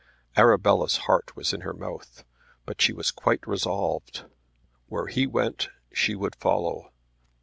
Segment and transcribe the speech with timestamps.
[0.35, 2.23] Arabella's heart was in her mouth,
[2.65, 4.25] but she was quite resolved.
[4.87, 6.91] Where he went she would follow.